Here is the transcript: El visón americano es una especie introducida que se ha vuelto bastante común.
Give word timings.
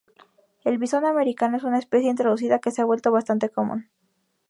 El 0.63 0.79
visón 0.79 1.05
americano 1.05 1.57
es 1.57 1.63
una 1.63 1.77
especie 1.77 2.09
introducida 2.09 2.57
que 2.57 2.71
se 2.71 2.81
ha 2.81 2.85
vuelto 2.85 3.11
bastante 3.11 3.49
común. 3.51 3.87